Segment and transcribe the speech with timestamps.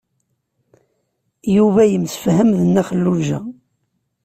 [1.55, 3.39] Yuba yemsefham d Nna Xelluǧa.